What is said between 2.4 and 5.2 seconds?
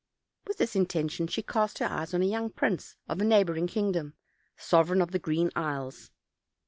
prince of a neighboring kingdom, sovereign of the